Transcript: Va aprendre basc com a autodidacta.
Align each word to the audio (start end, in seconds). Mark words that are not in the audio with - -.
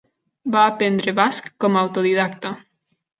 Va 0.53 0.61
aprendre 0.69 1.13
basc 1.19 1.51
com 1.65 1.77
a 1.77 1.83
autodidacta. 1.89 2.51